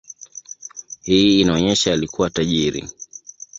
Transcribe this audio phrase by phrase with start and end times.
[1.03, 2.89] Hii inaonyesha alikuwa tajiri.